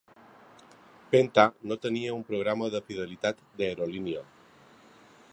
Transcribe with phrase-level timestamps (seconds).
[1.15, 4.25] Penta no tenia un programa de fidelitat d'aerolínia.